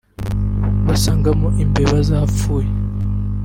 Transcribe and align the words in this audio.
basangamo 0.85 1.47
imbeba 1.63 1.97
zapfuye 2.09 2.69